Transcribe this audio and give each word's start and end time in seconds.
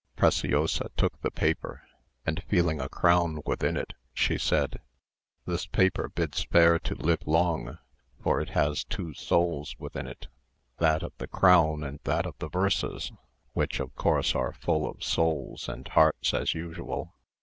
Preciosa 0.15 0.89
took 0.97 1.21
the 1.21 1.29
paper, 1.29 1.83
and 2.25 2.41
feeling 2.47 2.81
a 2.81 2.89
crown 2.89 3.39
within 3.45 3.77
it, 3.77 3.93
she 4.15 4.35
said, 4.35 4.81
"This 5.45 5.67
paper 5.67 6.09
bids 6.09 6.41
fair 6.43 6.79
to 6.79 6.95
live 6.95 7.27
long, 7.27 7.77
for 8.19 8.41
it 8.41 8.49
has 8.49 8.83
two 8.83 9.13
souls 9.13 9.75
within 9.77 10.07
it, 10.07 10.25
that 10.79 11.03
of 11.03 11.13
the 11.19 11.27
crown 11.27 11.83
and 11.83 11.99
that 12.05 12.25
of 12.25 12.33
the 12.39 12.49
verses, 12.49 13.11
which, 13.53 13.79
of 13.79 13.93
course, 13.95 14.33
are 14.33 14.53
full 14.53 14.89
of 14.89 15.03
souls 15.03 15.69
and 15.69 15.87
hearts 15.89 16.33
as 16.33 16.55
usual. 16.55 17.13